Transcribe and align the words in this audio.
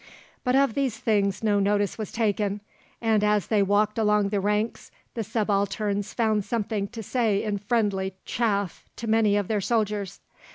But 0.43 0.55
of 0.55 0.73
these 0.73 0.97
things 0.97 1.43
no 1.43 1.59
notice 1.59 1.95
was 1.95 2.11
taken, 2.11 2.61
and 3.01 3.23
as 3.23 3.45
they 3.49 3.61
walked 3.61 3.99
along 3.99 4.29
the 4.29 4.39
ranks 4.39 4.89
the 5.13 5.23
subalterns 5.23 6.11
found 6.11 6.43
something 6.43 6.87
to 6.87 7.03
say 7.03 7.43
in 7.43 7.59
friendly 7.59 8.15
chaff 8.25 8.89
to 8.95 9.05
many 9.05 9.37
of 9.37 9.47
their 9.47 9.61
soldiers. 9.61 10.19